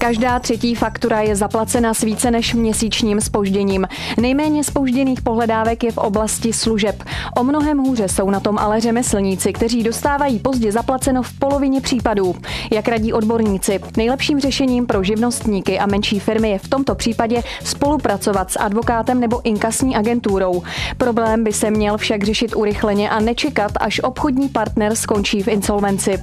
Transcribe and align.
Každá 0.00 0.38
třetí 0.38 0.74
faktura 0.74 1.20
je 1.20 1.36
zaplacena 1.36 1.94
s 1.94 2.00
více 2.00 2.30
než 2.30 2.54
měsíčním 2.54 3.20
spožděním. 3.20 3.88
Nejméně 4.20 4.64
spožděných 4.64 5.22
pohledávek 5.22 5.84
je 5.84 5.92
v 5.92 5.98
oblasti 5.98 6.52
služeb. 6.52 7.02
O 7.36 7.44
mnohem 7.44 7.78
hůře 7.78 8.08
jsou 8.08 8.30
na 8.30 8.40
tom 8.40 8.58
ale 8.58 8.80
řemeslníci, 8.80 9.52
kteří 9.52 9.82
dostávají 9.82 10.38
pozdě 10.38 10.72
zaplaceno 10.72 11.22
v 11.22 11.32
polovině 11.38 11.80
případů. 11.80 12.34
Jak 12.70 12.88
radí 12.88 13.12
odborníci, 13.12 13.80
nejlepším 13.96 14.40
řešením 14.40 14.86
pro 14.86 15.02
živnostníky 15.02 15.78
a 15.78 15.86
menší 15.86 16.20
firmy 16.20 16.50
je 16.50 16.58
v 16.58 16.68
tomto 16.68 16.94
případě 16.94 17.42
spolupracovat 17.64 18.50
s 18.50 18.58
advokátem 18.58 19.20
nebo 19.20 19.46
inkasní 19.46 19.96
agenturou. 19.96 20.62
Problém 20.98 21.44
by 21.44 21.52
se 21.52 21.70
měl 21.70 21.98
však 21.98 22.24
řešit 22.24 22.56
urychleně 22.56 23.10
a 23.10 23.20
nečekat, 23.20 23.72
až 23.80 24.00
obchodní 24.00 24.48
partner 24.48 24.94
skončí 24.94 25.42
v 25.42 25.48
insolvenci. 25.48 26.20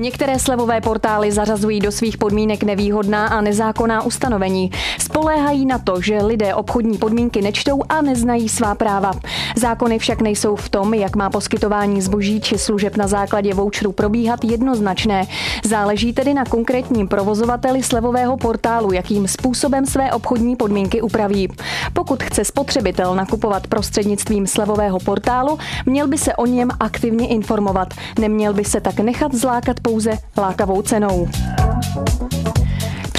Některé 0.00 0.38
slevové 0.38 0.80
portály 0.80 1.32
zařazují 1.32 1.80
do 1.80 1.92
svých 1.92 2.18
podmínek 2.18 2.62
nevýhodná 2.62 3.26
a 3.26 3.40
nezákonná 3.40 4.02
ustanovení. 4.02 4.70
Spoléhají 4.98 5.66
na 5.66 5.78
to, 5.78 6.00
že 6.00 6.22
lidé 6.22 6.54
obchodní 6.54 6.98
podmínky 6.98 7.42
nečtou 7.42 7.82
a 7.88 8.02
neznají 8.02 8.48
svá 8.48 8.74
práva. 8.74 9.12
Zákony 9.56 9.98
však 9.98 10.20
nejsou 10.20 10.56
v 10.56 10.68
tom, 10.68 10.94
jak 10.94 11.16
má 11.16 11.30
poskytování 11.30 12.02
zboží 12.02 12.40
či 12.40 12.58
služeb 12.58 12.96
na 12.96 13.06
základě 13.06 13.54
voucheru 13.54 13.92
probíhat 13.92 14.44
jednoznačné. 14.44 15.26
Záleží 15.64 16.12
tedy 16.12 16.34
na 16.34 16.44
konkrétním 16.44 17.08
provozovateli 17.08 17.82
slevového 17.82 18.36
portálu, 18.36 18.92
jakým 18.92 19.28
způsobem 19.28 19.86
své 19.86 20.12
obchodní 20.12 20.56
podmínky 20.56 21.02
upraví. 21.02 21.48
Pokud 21.92 22.22
chce 22.22 22.44
spotřebitel 22.44 23.14
nakupovat 23.14 23.66
prostřednictvím 23.66 24.46
slevového 24.46 24.98
portálu, 24.98 25.58
měl 25.86 26.08
by 26.08 26.18
se 26.18 26.36
o 26.36 26.46
něm 26.46 26.70
aktivně 26.80 27.28
informovat. 27.28 27.94
Neměl 28.18 28.54
by 28.54 28.64
se 28.64 28.80
tak 28.80 29.00
nechat 29.00 29.34
zlákat 29.34 29.80
pouze 29.88 30.18
lákavou 30.36 30.82
cenou. 30.82 31.28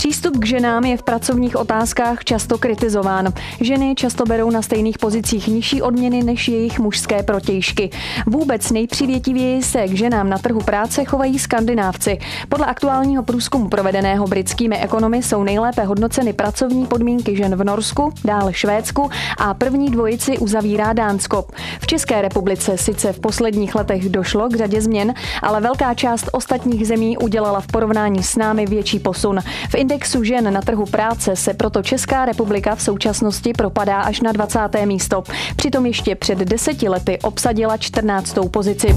Přístup 0.09 0.37
k 0.37 0.45
ženám 0.45 0.85
je 0.85 0.97
v 0.97 1.03
pracovních 1.03 1.55
otázkách 1.55 2.23
často 2.23 2.57
kritizován. 2.57 3.33
Ženy 3.61 3.95
často 3.95 4.25
berou 4.25 4.49
na 4.49 4.61
stejných 4.61 4.97
pozicích 4.97 5.47
nižší 5.47 5.81
odměny 5.81 6.23
než 6.23 6.47
jejich 6.47 6.79
mužské 6.79 7.23
protějšky. 7.23 7.89
Vůbec 8.27 8.71
nejpřivětivěji 8.71 9.63
se 9.63 9.87
k 9.87 9.97
ženám 9.97 10.29
na 10.29 10.37
trhu 10.37 10.59
práce 10.61 11.05
chovají 11.05 11.39
skandinávci. 11.39 12.17
Podle 12.49 12.65
aktuálního 12.65 13.23
průzkumu 13.23 13.69
provedeného 13.69 14.27
britskými 14.27 14.77
ekonomy 14.77 15.23
jsou 15.23 15.43
nejlépe 15.43 15.83
hodnoceny 15.83 16.33
pracovní 16.33 16.85
podmínky 16.85 17.35
žen 17.35 17.55
v 17.55 17.63
Norsku, 17.63 18.13
dále 18.25 18.53
Švédsku 18.53 19.09
a 19.37 19.53
první 19.53 19.89
dvojici 19.91 20.37
uzavírá 20.37 20.93
Dánsko. 20.93 21.45
V 21.81 21.87
České 21.87 22.21
republice 22.21 22.77
sice 22.77 23.13
v 23.13 23.19
posledních 23.19 23.75
letech 23.75 24.09
došlo 24.09 24.49
k 24.49 24.55
řadě 24.55 24.81
změn, 24.81 25.13
ale 25.41 25.61
velká 25.61 25.93
část 25.93 26.29
ostatních 26.31 26.87
zemí 26.87 27.17
udělala 27.17 27.61
v 27.61 27.67
porovnání 27.67 28.23
s 28.23 28.35
námi 28.35 28.65
větší 28.65 28.99
posun. 28.99 29.39
V 29.69 29.75
indexu 29.99 30.23
žen 30.23 30.53
na 30.53 30.61
trhu 30.61 30.85
práce 30.85 31.35
se 31.35 31.53
proto 31.53 31.83
Česká 31.83 32.25
republika 32.25 32.75
v 32.75 32.81
současnosti 32.81 33.53
propadá 33.53 34.01
až 34.01 34.21
na 34.21 34.31
20. 34.31 34.59
místo. 34.85 35.23
Přitom 35.55 35.85
ještě 35.85 36.15
před 36.15 36.37
deseti 36.37 36.89
lety 36.89 37.19
obsadila 37.23 37.77
14. 37.77 38.35
pozici. 38.51 38.95